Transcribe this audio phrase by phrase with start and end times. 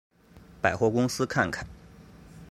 [0.63, 1.67] 百货公司看看